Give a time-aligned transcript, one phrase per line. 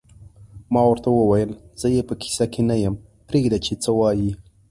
[0.73, 2.95] ما ورته وویل: زه یې په کیسه کې نه یم،
[3.27, 4.31] پرېږده چې څه وایې.